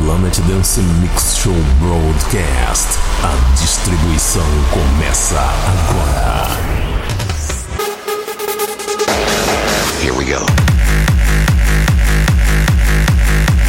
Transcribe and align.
Planet 0.00 0.38
Dance 0.42 0.80
Mix 1.00 1.38
Show 1.38 1.54
Broadcast. 1.80 2.86
A 3.20 3.60
distribuição 3.60 4.46
começa 4.70 5.36
agora. 5.40 6.46
Here 10.00 10.12
we 10.12 10.24
go. 10.24 10.46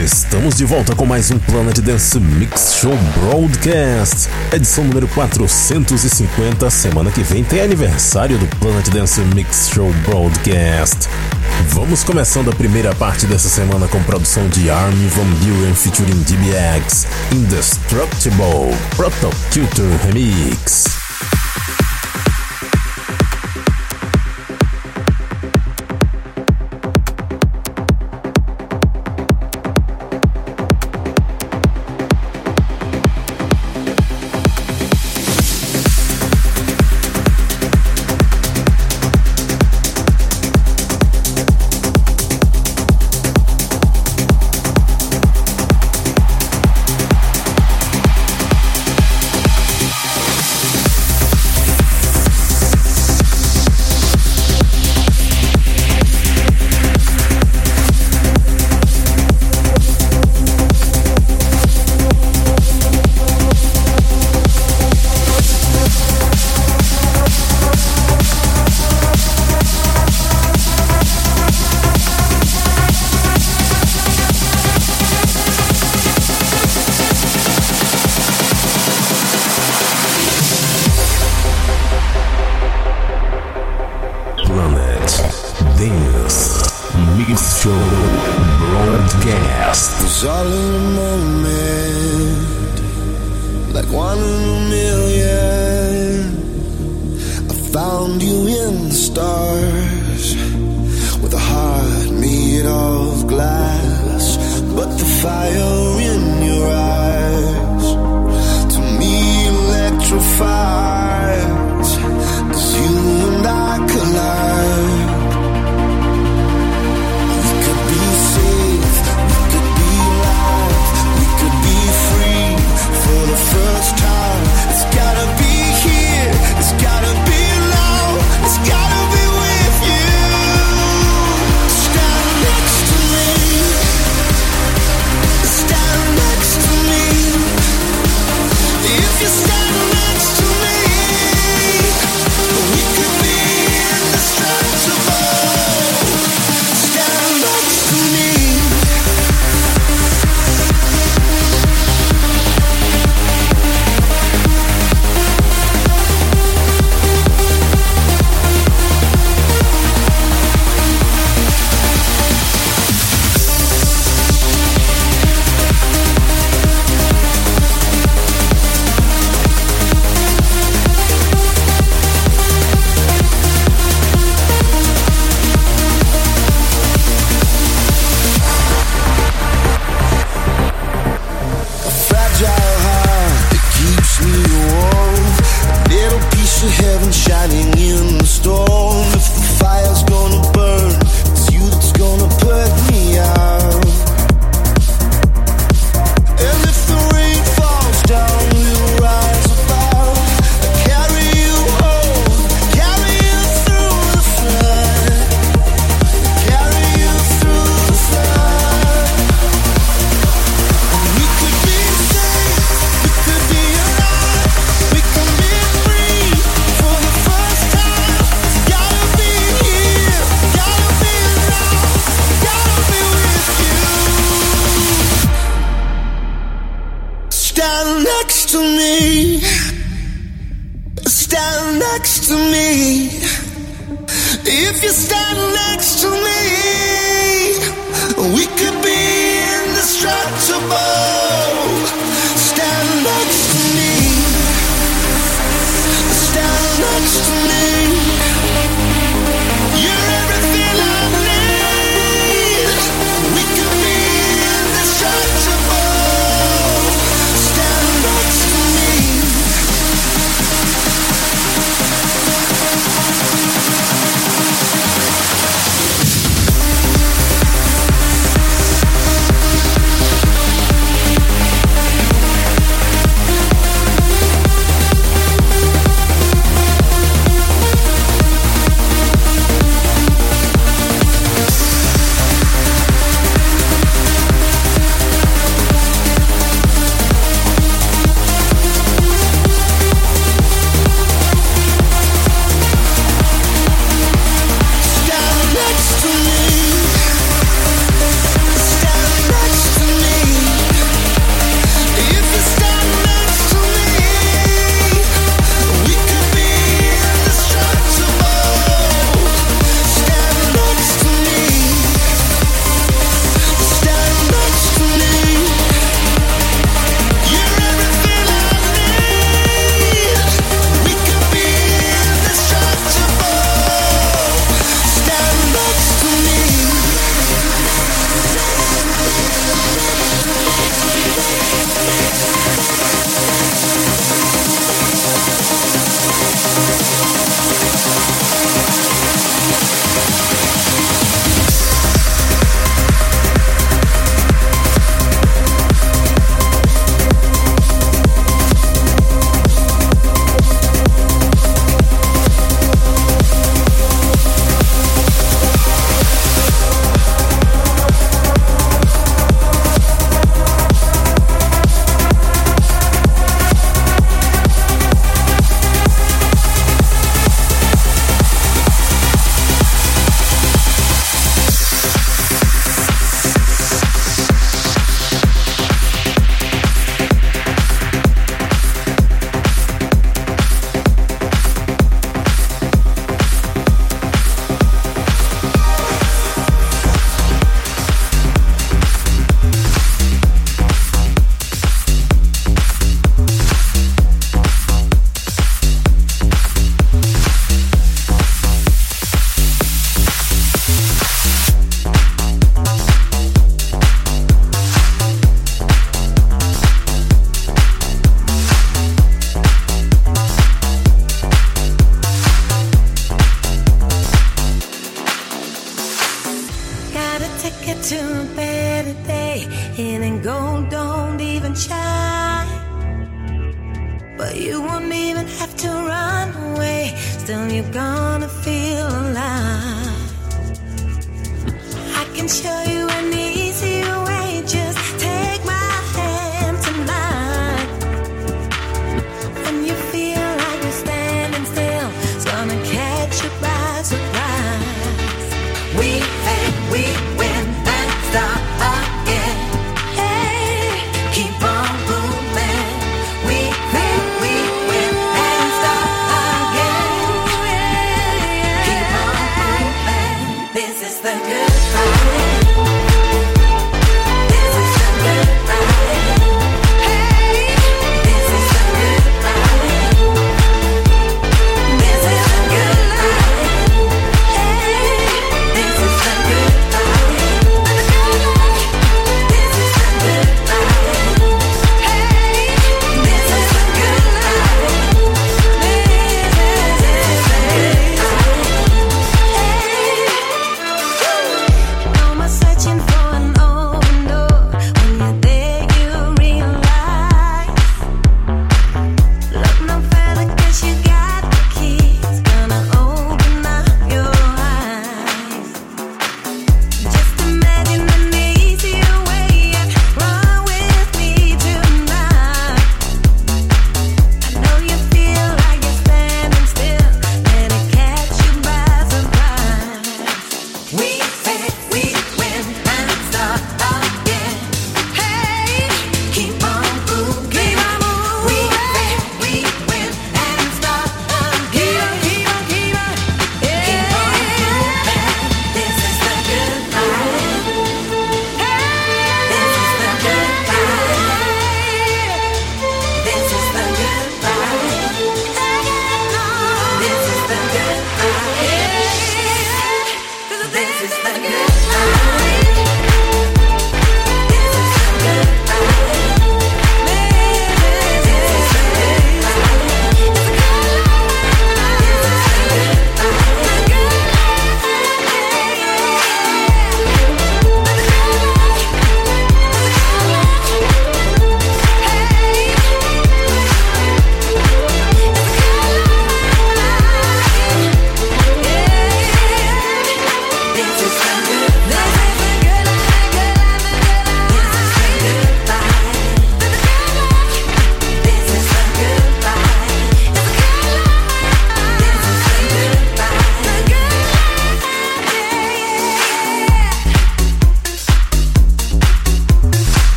Estamos 0.00 0.54
de 0.54 0.64
volta 0.64 0.94
com 0.94 1.04
mais 1.04 1.32
um 1.32 1.38
Planet 1.40 1.80
Dance 1.80 2.20
Mix 2.20 2.76
Show 2.80 2.96
Broadcast, 3.18 4.28
edição 4.52 4.84
número 4.84 5.08
450. 5.08 6.70
Semana 6.70 7.10
que 7.10 7.22
vem 7.22 7.42
tem 7.42 7.62
aniversário 7.62 8.38
do 8.38 8.46
Planet 8.58 8.88
Dance 8.90 9.20
Mix 9.34 9.70
Show 9.74 9.92
Broadcast. 10.06 11.08
Vamos 11.68 12.02
começando 12.04 12.50
a 12.50 12.54
primeira 12.54 12.94
parte 12.94 13.26
dessa 13.26 13.48
semana 13.48 13.86
com 13.88 14.02
produção 14.02 14.48
de 14.48 14.70
Armin 14.70 15.08
Van 15.08 15.24
Buren 15.44 15.74
featuring 15.74 16.22
DBX, 16.22 17.06
Indestructible 17.32 18.76
Proto 18.96 19.30
Culture 19.52 19.96
Remix. 20.04 21.01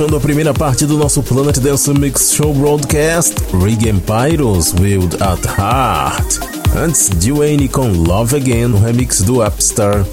Fechando 0.00 0.16
a 0.16 0.20
primeira 0.20 0.54
parte 0.54 0.86
do 0.86 0.96
nosso 0.96 1.22
Planet 1.22 1.58
Dance 1.58 1.92
Mix 1.92 2.32
Show 2.32 2.54
Broadcast, 2.54 3.34
Rig 3.62 3.86
Empires 3.86 4.72
Wild 4.80 5.14
at 5.22 5.44
Heart. 5.58 6.38
Antes, 6.74 7.10
Dwayne 7.10 7.68
com 7.68 7.86
Love 7.88 8.36
Again, 8.36 8.68
no 8.68 8.78
remix 8.78 9.20
do 9.20 9.46
Upstar. 9.46 10.06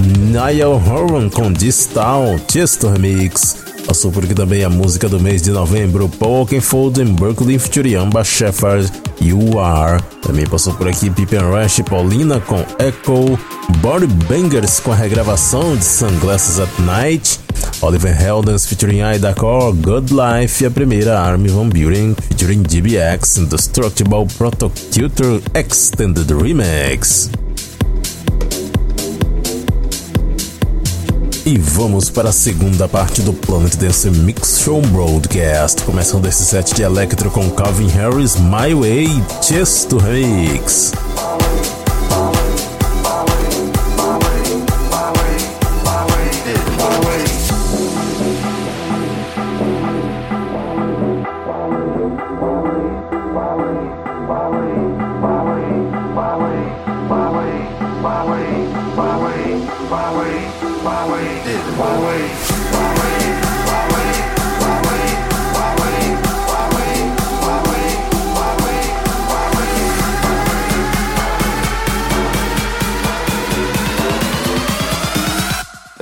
Niall 0.00 0.82
Horan 0.82 1.28
com 1.28 1.52
Distal, 1.52 2.40
Chesto 2.50 2.88
Remix. 2.88 3.58
Passou 3.86 4.10
por 4.10 4.24
aqui 4.24 4.32
também 4.32 4.64
a 4.64 4.70
música 4.70 5.10
do 5.10 5.20
mês 5.20 5.42
de 5.42 5.50
novembro, 5.50 6.08
Pokenfold 6.08 7.02
em 7.02 7.12
Berkeley 7.12 7.58
featuring 7.58 7.96
Amba 7.96 8.24
Shepard, 8.24 8.90
You 9.20 9.60
Are. 9.60 10.02
Também 10.22 10.46
passou 10.46 10.72
por 10.72 10.88
aqui 10.88 11.10
Pippen 11.10 11.40
Rush 11.40 11.82
Paulina 11.86 12.40
com 12.40 12.64
Echo, 12.78 13.38
Body 13.80 14.06
Bangers 14.06 14.80
com 14.80 14.90
a 14.90 14.96
regravação 14.96 15.76
de 15.76 15.84
Sunglasses 15.84 16.58
at 16.58 16.70
Night. 16.78 17.38
Oliver 17.80 18.12
Heldens 18.12 18.66
featuring 18.66 19.00
Ida 19.02 19.34
Core, 19.34 19.76
Good 19.76 20.12
Life 20.12 20.62
e 20.62 20.66
a 20.66 20.70
primeira 20.70 21.18
Army 21.18 21.48
Van 21.48 21.68
Buren 21.68 22.14
featuring 22.14 22.62
DBX 22.62 23.38
Indestructible 23.38 24.26
Prototutor 24.36 25.40
Extended 25.54 26.30
Remix. 26.30 27.30
E 31.46 31.56
vamos 31.56 32.10
para 32.10 32.28
a 32.28 32.32
segunda 32.32 32.86
parte 32.88 33.22
do 33.22 33.32
Planet 33.32 33.74
Dance 33.76 34.10
Mix 34.10 34.60
Show 34.60 34.82
Broadcast, 34.88 35.82
começando 35.82 36.26
esse 36.26 36.44
set 36.44 36.74
de 36.74 36.82
Electro 36.82 37.30
com 37.30 37.48
Calvin 37.50 37.88
Harris, 37.88 38.36
My 38.36 38.74
Way, 38.74 39.08
Chesto 39.40 39.96
Remix. 39.96 40.92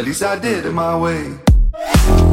Least 0.06 0.22
I 0.22 0.38
did 0.38 0.64
it 0.64 0.72
my 0.72 0.96
way. 0.96 2.25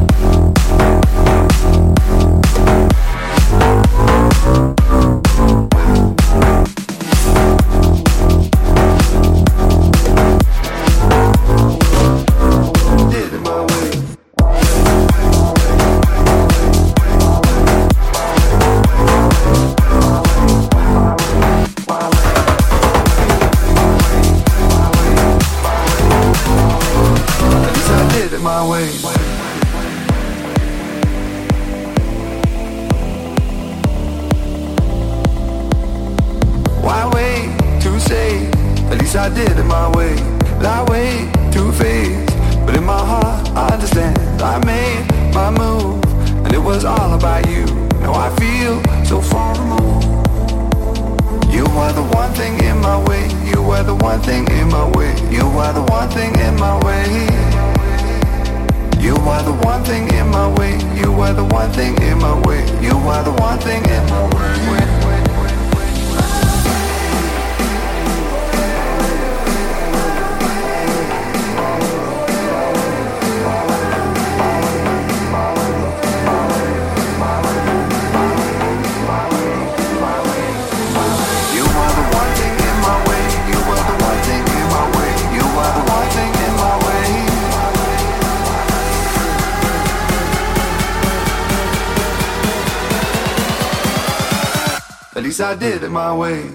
My 96.14 96.20
way. 96.20 96.53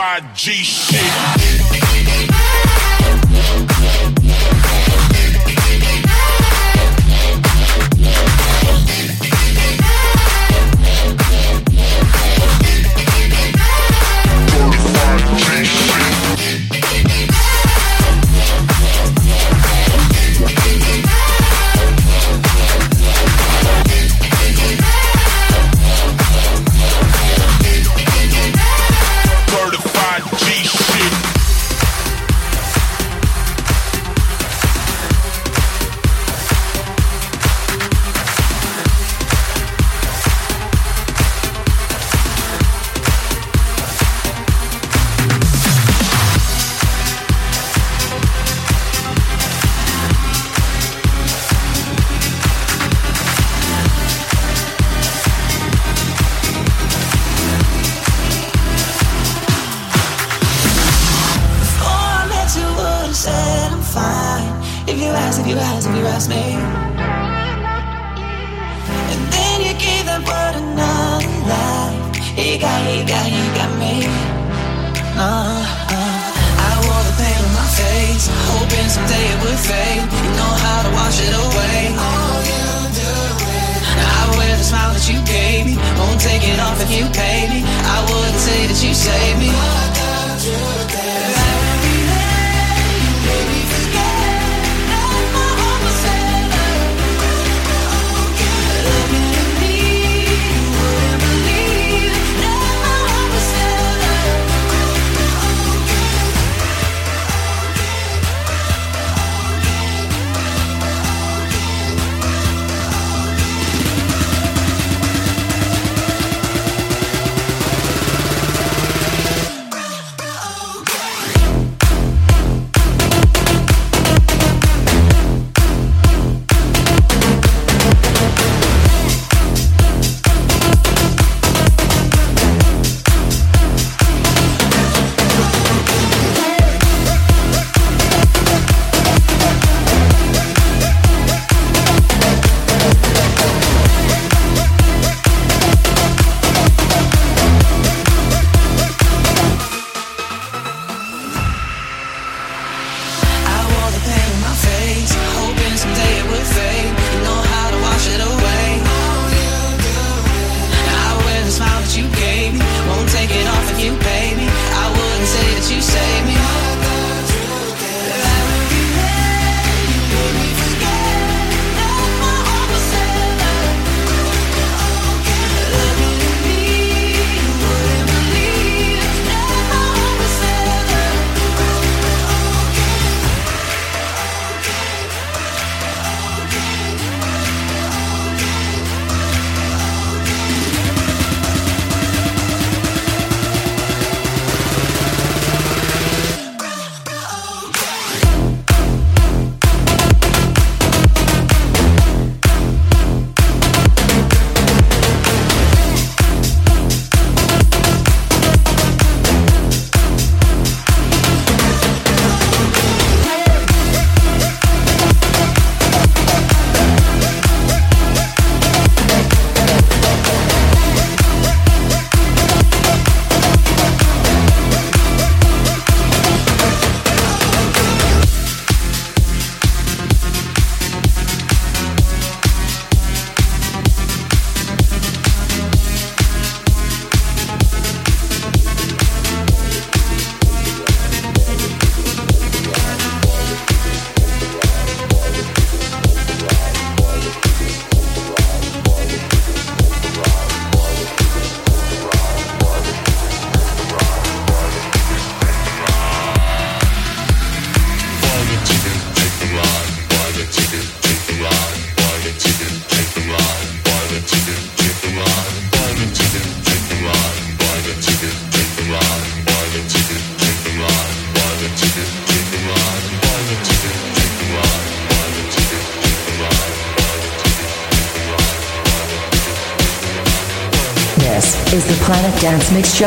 5G 0.00 0.64
shit. 0.64 1.79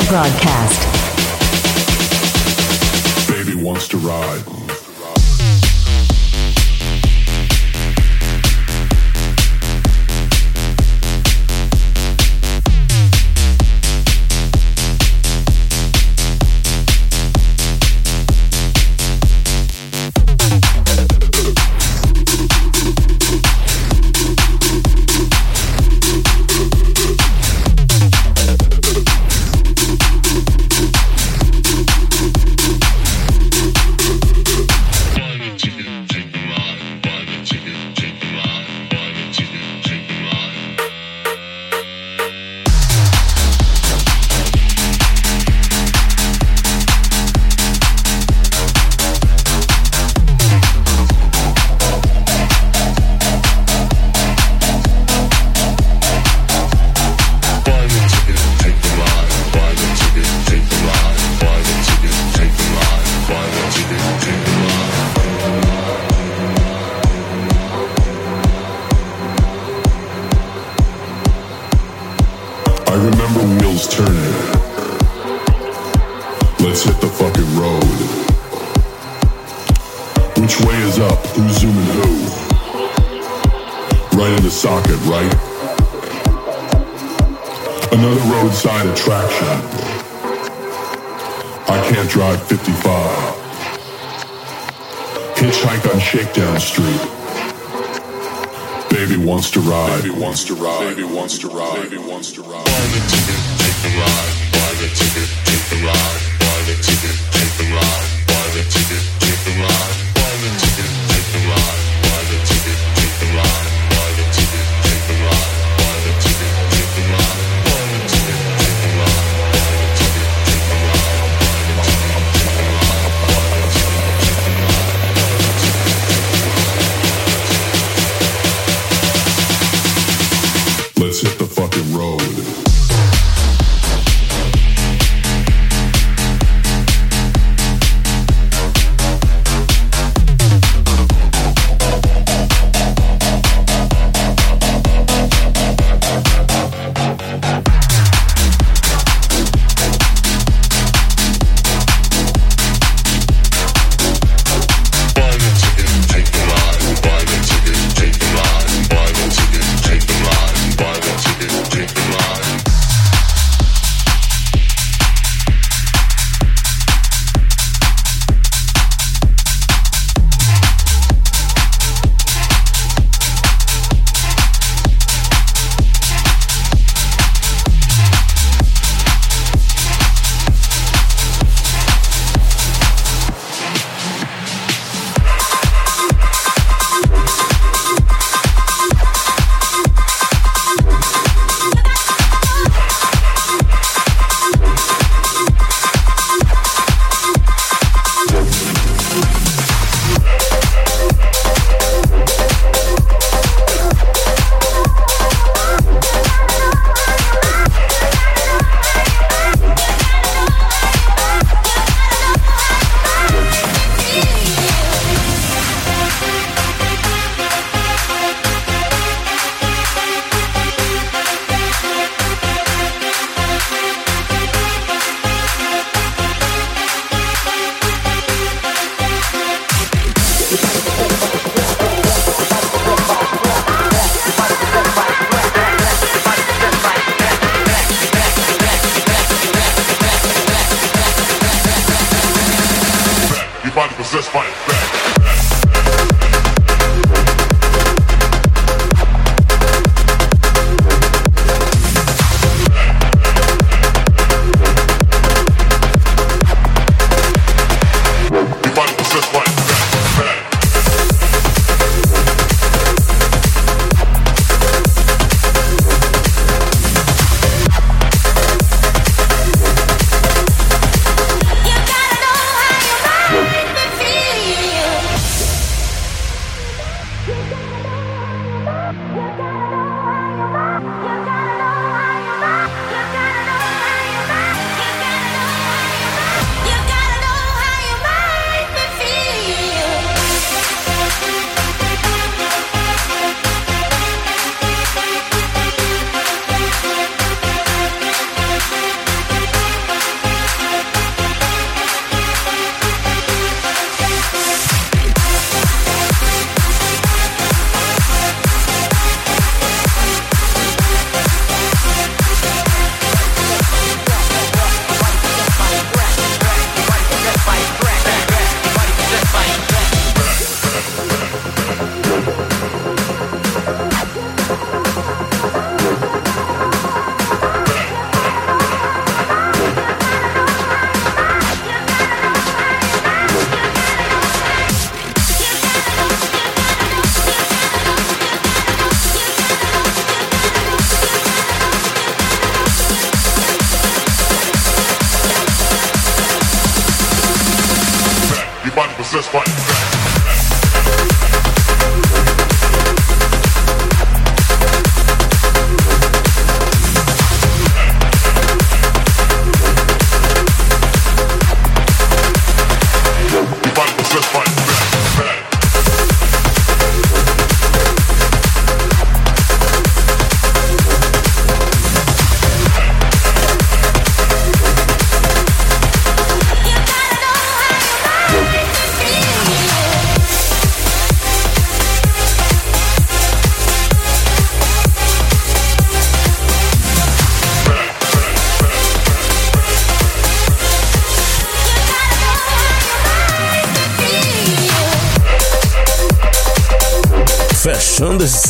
Broadcast. 0.02 0.53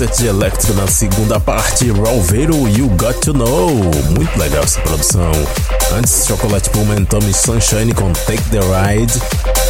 Set 0.04 0.18
de 0.18 0.28
electro 0.28 0.74
na 0.74 0.86
segunda 0.86 1.40
parte, 1.40 1.90
Ralveiro 1.92 2.68
You 2.68 2.90
Got 2.98 3.22
To 3.22 3.34
Know. 3.34 3.70
Muito 4.12 4.38
legal 4.38 4.64
essa 4.64 4.82
produção. 4.82 5.32
Antes, 5.98 6.26
Chocolate 6.28 6.70
Pullman, 6.72 7.06
Tommy 7.06 7.34
Sunshine 7.34 7.94
com 7.94 8.12
Take 8.12 8.44
The 8.50 8.60
Ride. 8.60 9.14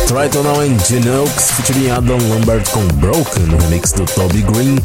Tritonal 0.08 0.62
and 0.62 0.80
Genux 0.88 1.52
featuring 1.52 1.92
Adam 1.92 2.18
Lambert 2.30 2.68
com 2.72 2.86
Broken, 2.96 3.44
no 3.44 3.58
remix 3.58 3.92
do 3.92 4.06
Toby 4.06 4.42
Green. 4.42 4.80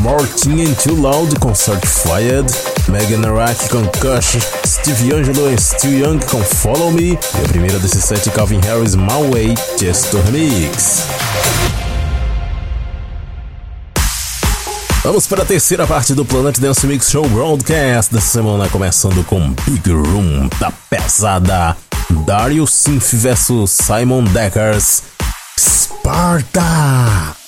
Martin 0.00 0.62
and 0.62 0.74
Too 0.74 0.94
Loud 0.94 1.34
com 1.38 1.54
Certified. 1.54 2.46
Megan 2.88 3.28
Arack 3.28 3.68
com 3.68 3.84
Kush. 3.98 4.38
Steve 4.64 5.14
Angelo 5.14 5.52
e 5.52 5.60
Still 5.60 5.98
Young 5.98 6.20
com 6.20 6.42
Follow 6.42 6.90
Me. 6.90 7.12
E 7.12 7.44
a 7.44 7.48
primeira 7.48 7.78
desse 7.78 8.00
set, 8.00 8.30
Calvin 8.30 8.60
Harris, 8.60 8.94
My 8.94 9.30
Way, 9.30 9.54
Just 9.78 10.14
Remix. 10.24 11.43
Vamos 15.04 15.26
para 15.26 15.42
a 15.42 15.44
terceira 15.44 15.86
parte 15.86 16.14
do 16.14 16.24
Planet 16.24 16.58
Dance 16.58 16.86
Mix 16.86 17.10
Show 17.10 17.28
Broadcast 17.28 18.10
dessa 18.10 18.26
semana, 18.26 18.70
começando 18.70 19.22
com 19.24 19.50
Big 19.66 19.92
Room 19.92 20.48
da 20.58 20.72
pesada. 20.88 21.76
Dario 22.24 22.66
Synth 22.66 23.12
vs 23.12 23.70
Simon 23.70 24.24
Deckers. 24.24 25.02
Sparta! 25.58 27.43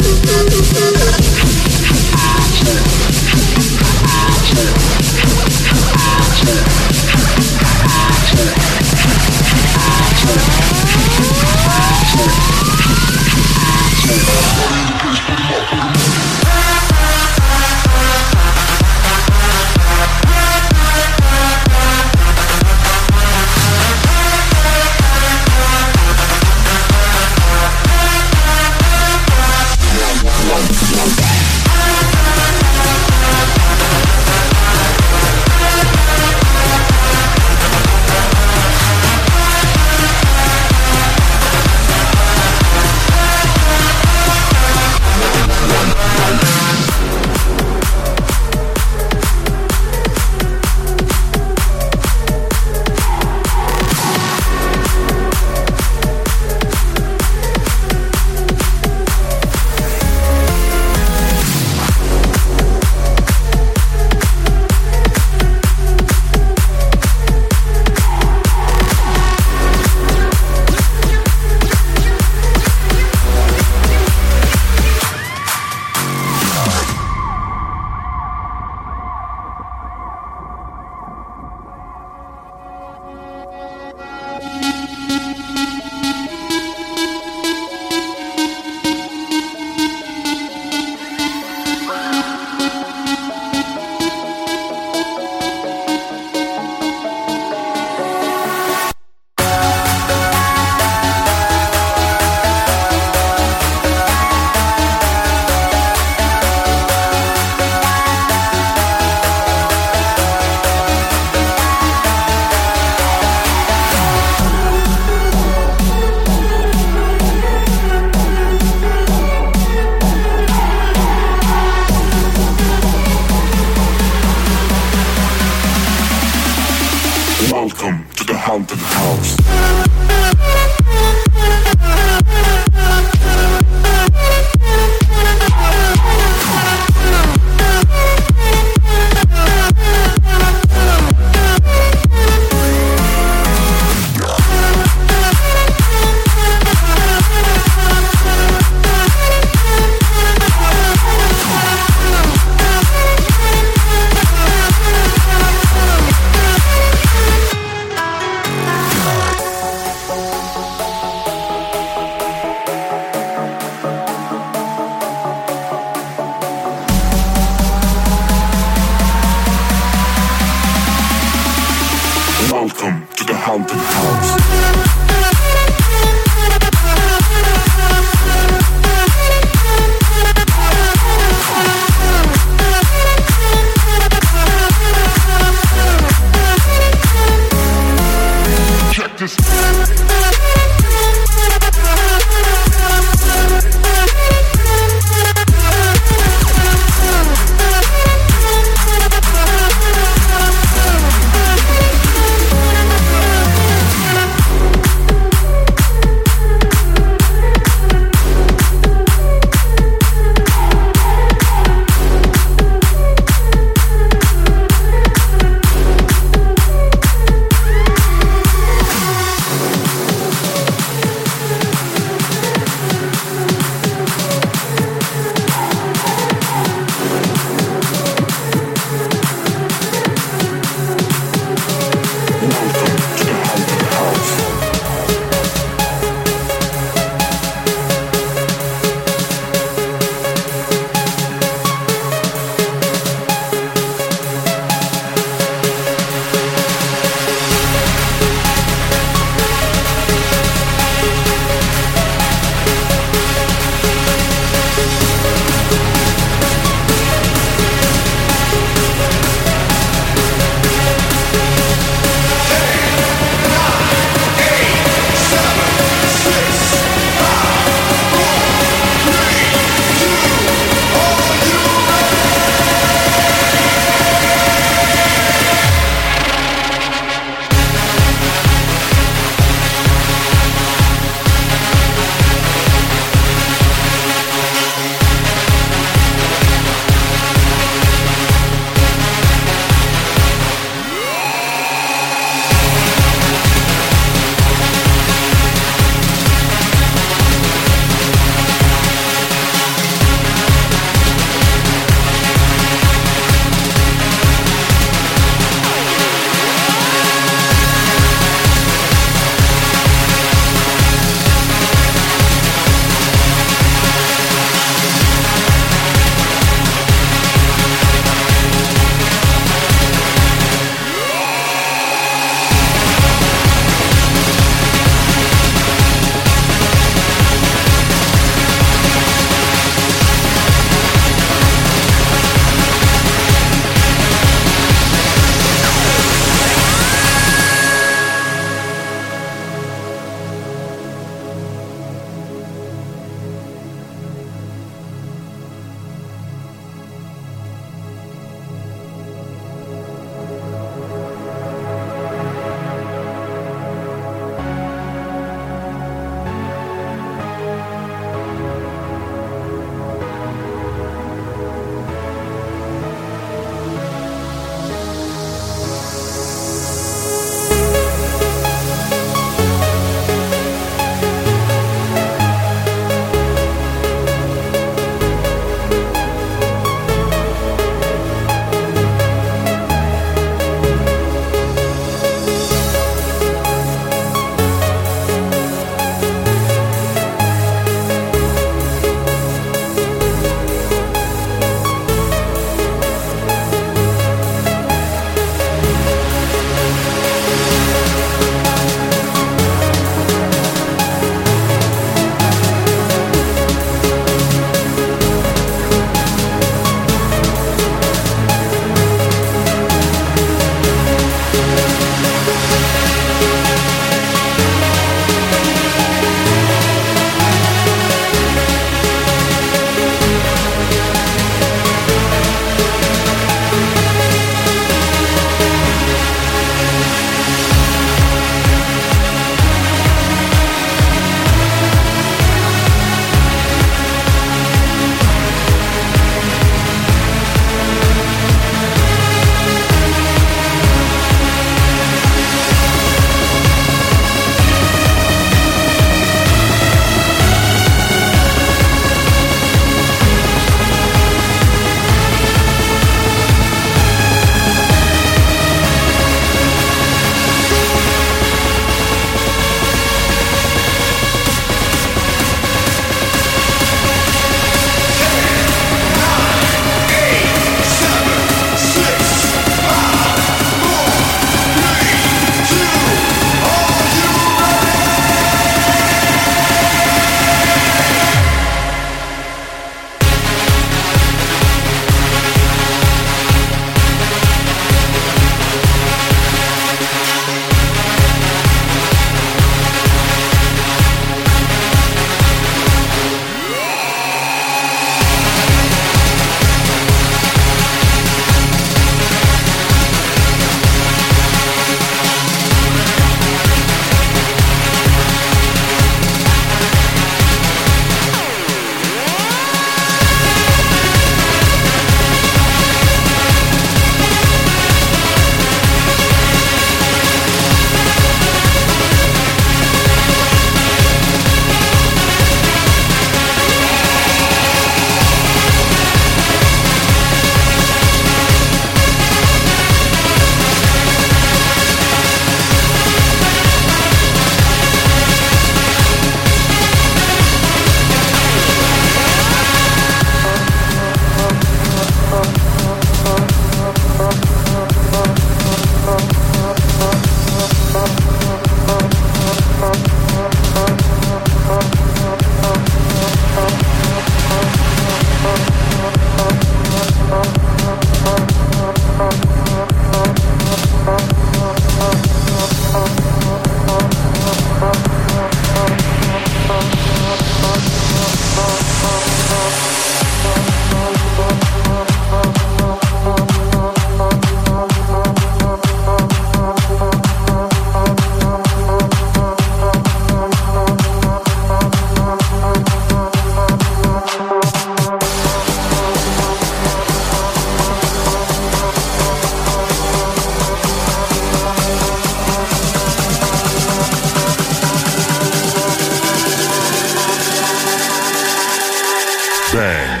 Sang. 599.51 600.00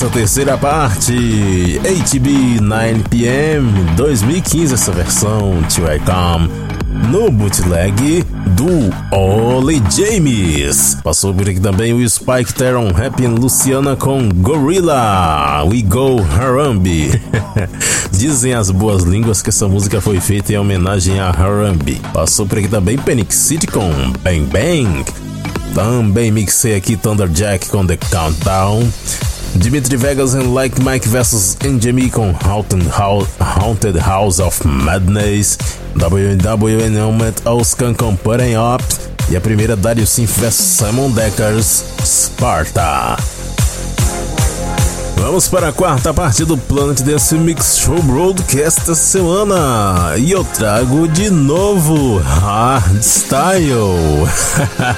Essa 0.00 0.08
terceira 0.08 0.56
parte, 0.56 1.12
HB 1.12 2.58
9pm 2.62 3.94
2015, 3.96 4.72
essa 4.72 4.92
versão 4.92 5.62
Till 5.68 5.84
I 5.84 5.98
Come, 5.98 6.48
no 7.10 7.30
bootleg 7.30 8.24
do 8.56 8.90
Ollie 9.14 9.82
James. 9.94 10.96
Passou 11.04 11.34
por 11.34 11.46
aqui 11.46 11.60
também 11.60 11.92
o 11.92 12.08
Spike 12.08 12.54
Teron 12.54 12.88
Happy 12.88 13.26
Luciana 13.26 13.94
com 13.94 14.26
Gorilla, 14.36 15.64
We 15.64 15.82
Go 15.82 16.24
Harambe. 16.34 17.20
Dizem 18.10 18.54
as 18.54 18.70
boas 18.70 19.02
línguas 19.02 19.42
que 19.42 19.50
essa 19.50 19.68
música 19.68 20.00
foi 20.00 20.18
feita 20.18 20.54
em 20.54 20.56
homenagem 20.56 21.20
a 21.20 21.28
Harambe. 21.28 22.00
Passou 22.14 22.46
por 22.46 22.56
aqui 22.56 22.68
também 22.68 22.96
Panic 22.96 23.34
City 23.34 23.66
com 23.66 23.90
Bang 24.22 24.46
Bang. 24.46 25.04
Também 25.74 26.30
mixei 26.30 26.74
aqui 26.74 26.96
Thunderjack 26.96 27.68
com 27.68 27.86
The 27.86 27.98
Countdown. 27.98 28.88
Dimitri 29.56 29.96
Vegas 29.96 30.34
and 30.34 30.54
Like 30.54 30.80
Mike 30.82 31.06
vs 31.06 31.56
NGME 31.60 32.10
com 32.10 32.32
Haunted 32.32 32.86
House, 32.88 33.28
Haunted 33.40 33.96
House 33.96 34.40
of 34.40 34.64
Madness. 34.64 35.58
WWN 35.94 36.94
Helmet 36.94 37.42
Oscan 37.46 37.94
com 37.94 38.16
Putting 38.16 38.56
Up. 38.56 38.82
E 39.30 39.36
a 39.36 39.40
primeira 39.40 39.76
Dario 39.76 40.06
Synth 40.06 40.38
vs 40.38 40.54
Simon 40.54 41.12
Deckers 41.12 41.84
Sparta. 42.02 43.39
Vamos 45.30 45.46
para 45.46 45.68
a 45.68 45.72
quarta 45.72 46.12
parte 46.12 46.44
do 46.44 46.58
Planet 46.58 47.02
Dance 47.02 47.36
Mix 47.36 47.78
Show 47.78 48.02
Broadcast 48.02 48.80
esta 48.80 48.96
semana. 48.96 50.16
E 50.18 50.32
eu 50.32 50.42
trago 50.42 51.06
de 51.06 51.30
novo 51.30 52.18
Hardstyle. 52.18 53.70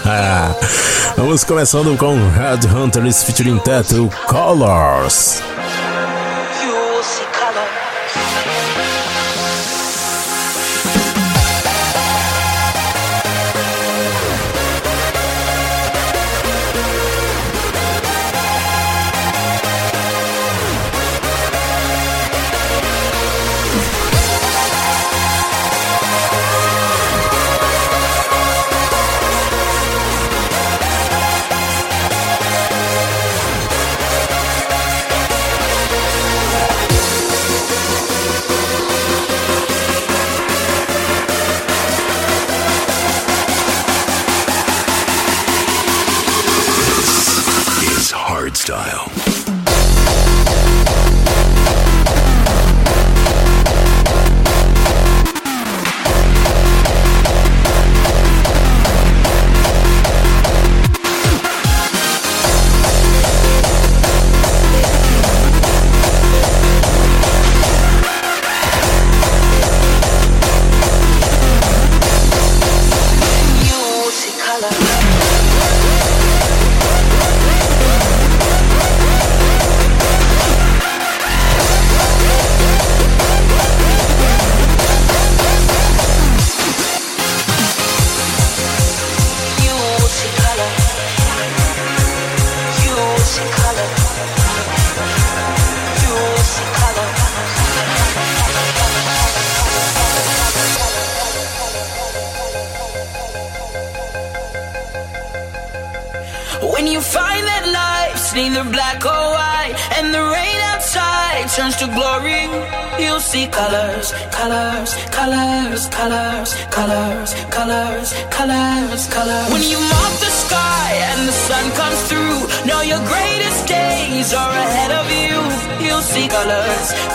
Vamos 1.18 1.44
começando 1.44 1.94
com 1.98 2.16
Headhunters 2.30 3.24
featuring 3.24 3.58
Tattoo 3.58 4.08
Colors. 4.26 5.42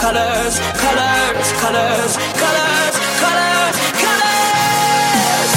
Colors, 0.08 0.56
colors, 0.80 1.52
colors, 1.60 2.16
colors, 2.40 2.96
colors, 3.20 3.76
colors. 4.04 5.52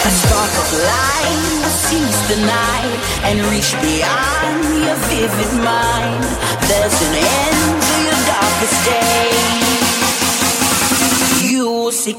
A 0.00 0.10
spark 0.10 0.54
of 0.56 0.72
light 0.72 1.68
seize 1.84 2.20
the 2.30 2.38
night 2.46 2.96
and 3.28 3.36
reach 3.52 3.76
beyond 3.82 4.64
your 4.84 4.96
vivid 5.12 5.52
mind. 5.62 6.24
There's 6.64 6.96
an 7.08 7.14
end 7.14 7.82
to 7.84 7.94
your 8.06 8.18
darkest 8.24 8.84
day. 8.86 9.39
You 12.10 12.16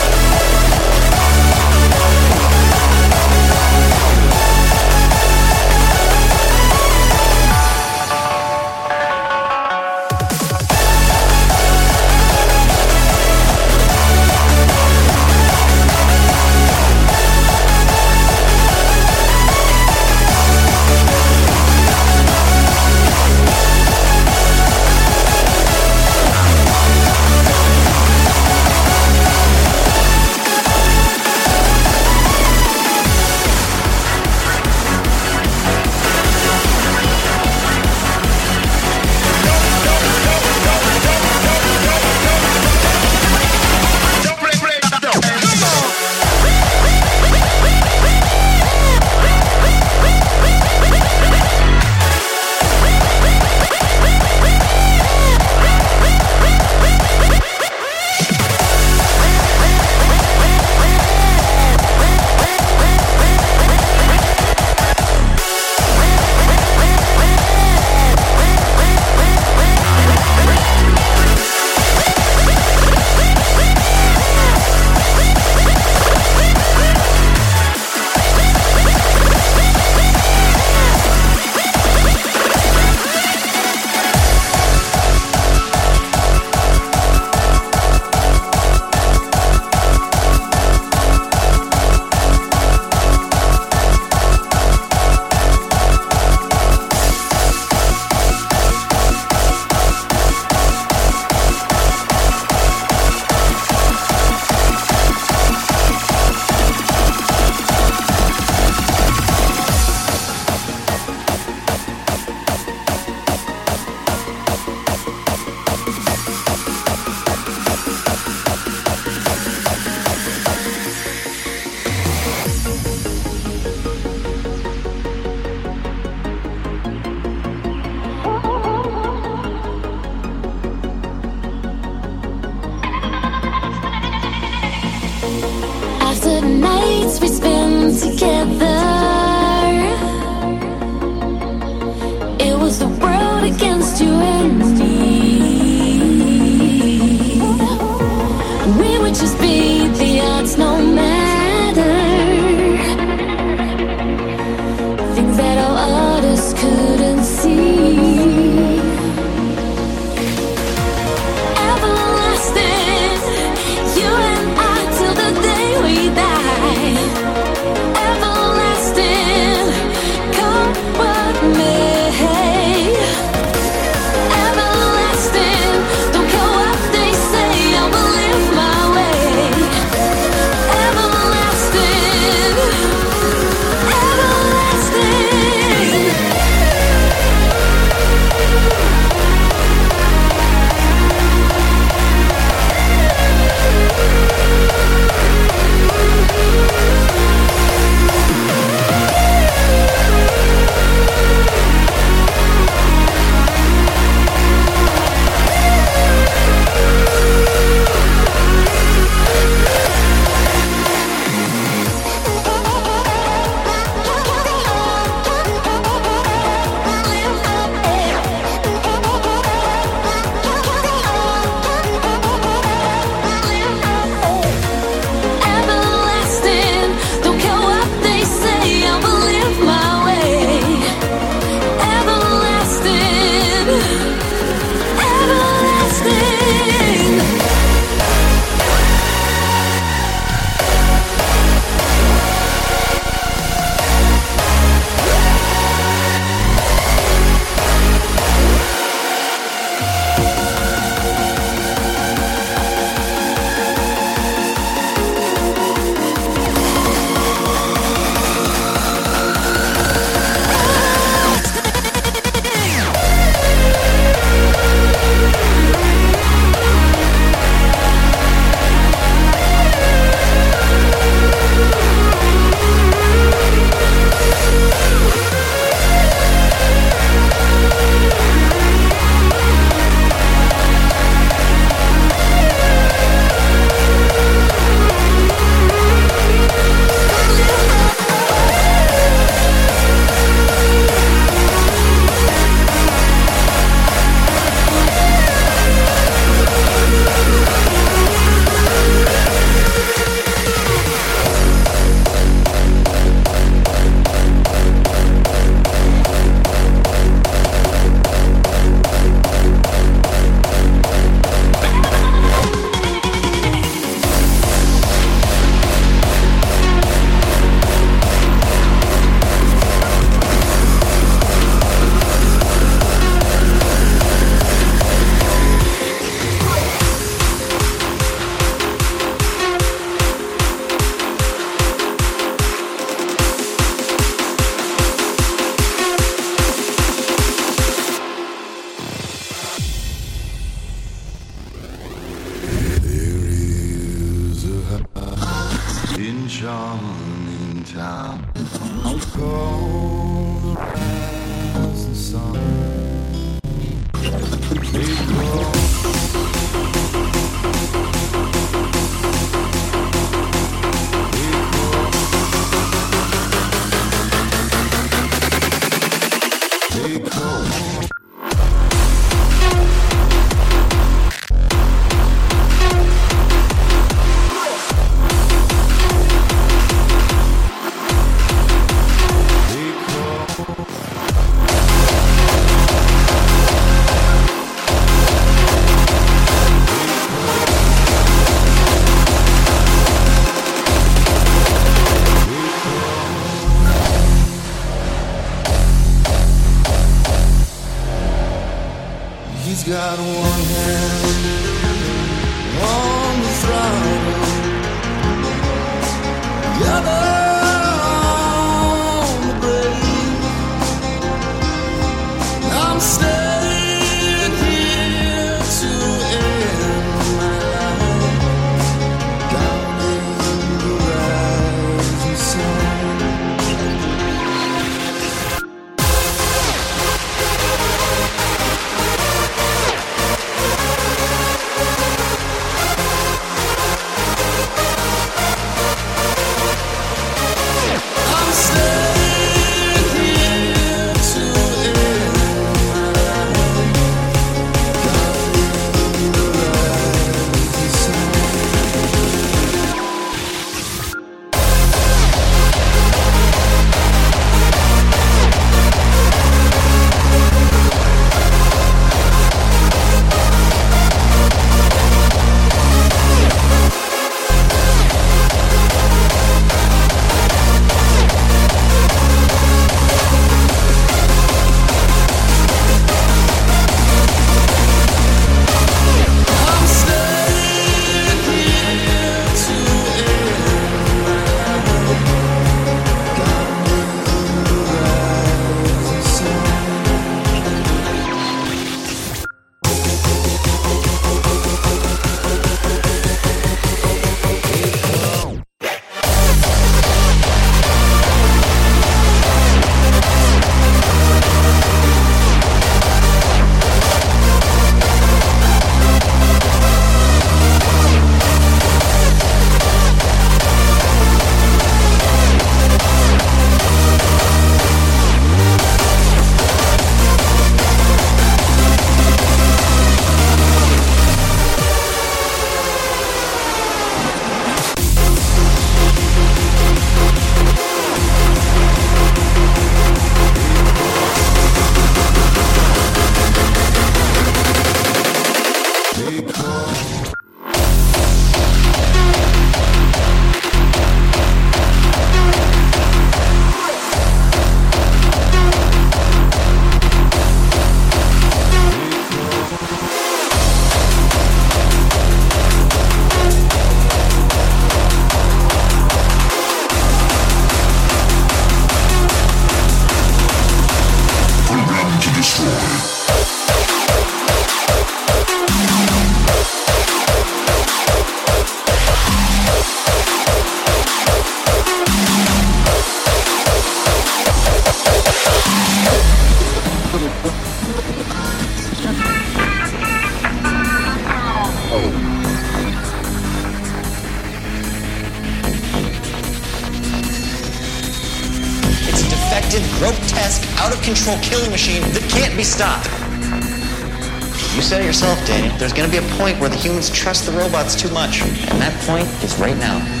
There's 595.61 595.73
gonna 595.73 595.91
be 595.91 595.97
a 595.97 596.15
point 596.17 596.39
where 596.39 596.49
the 596.49 596.55
humans 596.55 596.89
trust 596.89 597.27
the 597.27 597.31
robots 597.33 597.75
too 597.75 597.91
much. 597.91 598.23
And 598.23 598.59
that 598.59 598.73
point 598.87 599.07
is 599.23 599.37
right 599.37 599.55
now. 599.55 600.00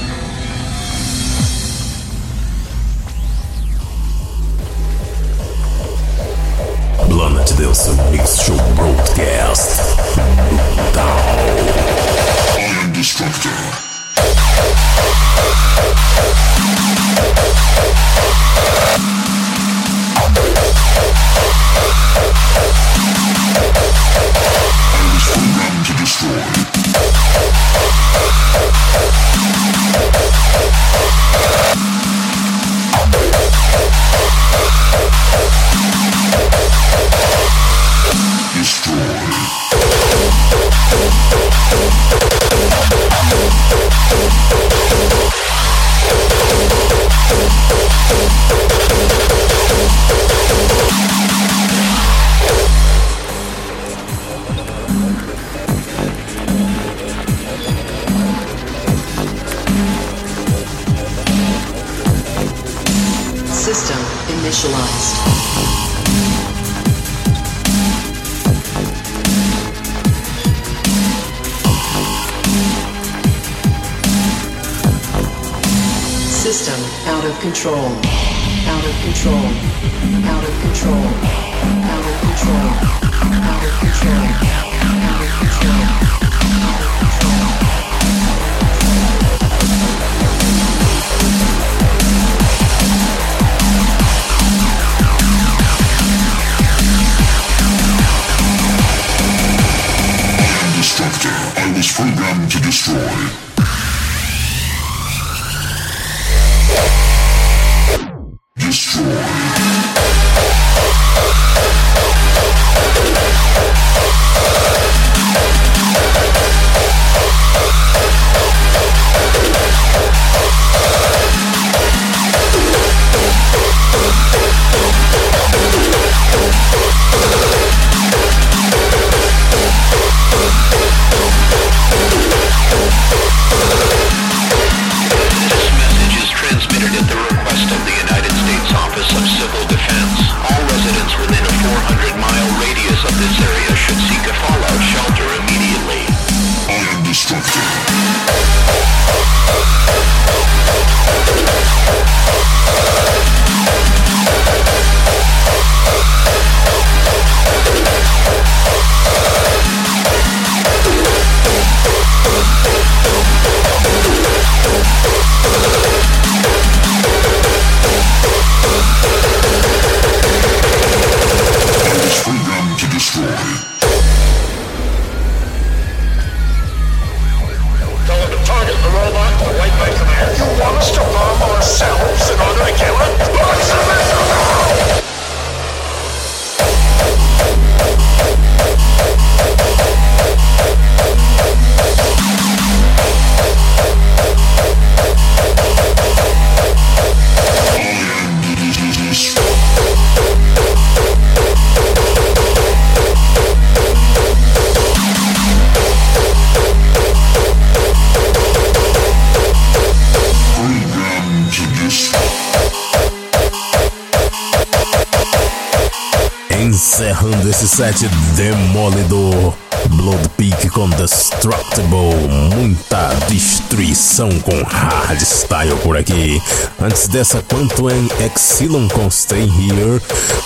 Set 217.81 218.07
demolidor. 218.35 219.55
Blood 219.89 220.29
Peak 220.37 220.69
com 220.69 220.87
Destructible. 220.89 222.13
Muita 222.55 223.09
destruição 223.27 224.29
com 224.41 224.61
hardstyle 224.61 225.75
por 225.81 225.97
aqui. 225.97 226.39
Antes 226.79 227.07
dessa, 227.07 227.41
Quantum 227.41 227.89
Exilon 228.23 228.87
com 228.89 229.09
Stay 229.09 229.45
Here. 229.45 229.99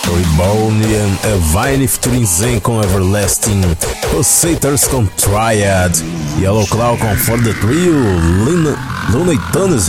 Reborn 0.05 0.81
and 0.85 1.17
Evine 1.35 1.85
featuring 1.89 2.25
Zen 2.25 2.61
com 2.61 2.81
Everlasting. 2.81 3.61
Crusaders 4.09 4.87
com 4.87 5.05
Triad. 5.05 5.93
Yellow 6.39 6.65
Claw 6.67 6.97
com 6.97 7.13
For 7.17 7.43
the 7.43 7.53
Trio. 7.55 7.95
Luna, 8.45 8.77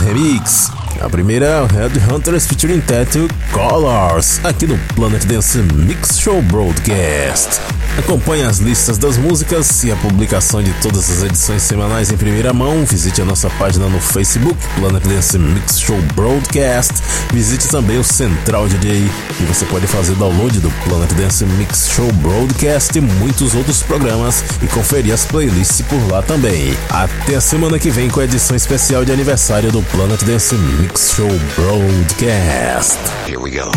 Remix. 0.01 0.76
A 0.99 1.09
primeira 1.09 1.45
é 1.45 1.65
Red 1.65 1.91
Hunters 2.11 2.47
featuring 2.47 2.81
Tattoo 2.81 3.27
Colors, 3.51 4.43
aqui 4.43 4.65
no 4.65 4.77
Planet 4.95 5.23
Dance 5.25 5.59
Mix 5.59 6.19
Show 6.19 6.41
Broadcast. 6.41 7.76
Acompanhe 7.97 8.43
as 8.43 8.59
listas 8.59 8.97
das 8.97 9.17
músicas 9.17 9.83
e 9.83 9.91
a 9.91 9.95
publicação 9.95 10.61
de 10.61 10.71
todas 10.81 11.09
as 11.09 11.23
edições 11.23 11.63
semanais 11.63 12.11
em 12.11 12.17
primeira 12.17 12.53
mão. 12.53 12.85
Visite 12.85 13.21
a 13.21 13.25
nossa 13.25 13.49
página 13.51 13.87
no 13.87 13.99
Facebook, 13.99 14.55
Planet 14.75 15.03
Dance 15.03 15.37
Mix 15.37 15.79
Show 15.79 15.99
Broadcast. 16.13 16.93
Visite 17.33 17.67
também 17.67 17.97
o 17.97 18.03
Central 18.03 18.67
DJ 18.67 19.09
e 19.39 19.43
você 19.45 19.65
pode 19.65 19.87
fazer 19.87 20.13
download 20.15 20.59
do 20.59 20.69
Planet 20.85 21.11
Dance 21.13 21.43
Mix 21.43 21.89
Show 21.89 22.11
Broadcast 22.13 22.97
e 22.97 23.01
muitos 23.01 23.55
outros 23.55 23.81
programas 23.81 24.43
e 24.61 24.67
conferir 24.67 25.13
as 25.13 25.25
playlists 25.25 25.81
por 25.81 26.11
lá 26.11 26.21
também. 26.21 26.77
Até 26.89 27.35
a 27.35 27.41
semana 27.41 27.79
que 27.79 27.89
vem 27.89 28.09
com 28.09 28.19
a 28.19 28.25
edição 28.25 28.55
especial 28.55 29.03
de 29.03 29.11
aniversário 29.11 29.71
do 29.71 29.81
Planet 29.81 30.21
Dance 30.23 30.55
Mix 30.55 31.13
Show 31.15 31.29
Broadcast. 31.55 32.99
Here 33.25 33.37
we 33.37 33.51
go. 33.51 33.71